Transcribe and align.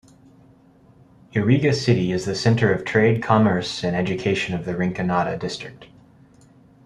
Iriga 1.35 1.75
City 1.75 2.11
is 2.11 2.25
the 2.25 2.33
center 2.33 2.73
of 2.73 2.83
trade, 2.83 3.21
commerce, 3.21 3.83
and 3.83 3.95
education 3.95 4.55
of 4.55 4.65
the 4.65 4.75
Rinconada 4.75 5.37
district. 5.37 5.89